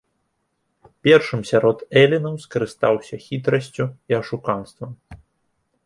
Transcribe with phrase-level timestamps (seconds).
[1.07, 3.85] Першым сярод элінаў скарыстаўся хітрасцю
[4.15, 4.91] і ашуканствам.